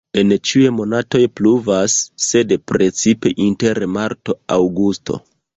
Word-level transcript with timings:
En 0.19 0.31
ĉiuj 0.51 0.69
monatoj 0.77 1.21
pluvas, 1.39 1.99
sed 2.29 2.55
precipe 2.73 3.35
inter 3.49 3.85
marto-aŭgusto. 3.99 5.25